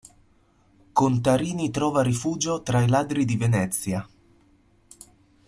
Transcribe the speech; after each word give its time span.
Contarini 0.99 1.69
trova 1.69 2.01
rifugio 2.01 2.63
tra 2.63 2.81
i 2.81 2.87
ladri 2.87 3.23
di 3.23 3.37
Venezia. 3.37 4.09